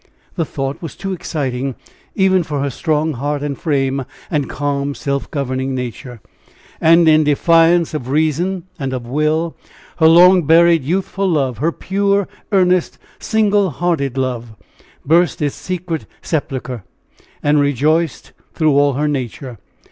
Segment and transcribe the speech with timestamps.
[0.33, 1.75] The thought was too exciting
[2.15, 6.21] even for her strong heart and frame and calm, self governing nature!
[6.81, 9.55] And in defiance of reason and of will,
[9.97, 14.55] her long buried youthful love, her pure, earnest, single hearted love,
[15.05, 16.83] burst its secret sepulchre,
[17.43, 19.59] and rejoiced through all her nature.